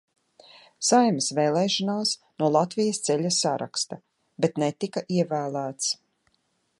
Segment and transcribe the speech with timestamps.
[0.85, 2.13] "Saeimas vēlēšanās
[2.43, 4.01] no "Latvijas Ceļa" saraksta,
[4.47, 5.93] bet netika ievēlēts."